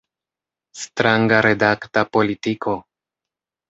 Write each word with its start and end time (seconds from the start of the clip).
Stranga 0.85 1.43
redakta 1.49 2.07
politiko! 2.19 2.79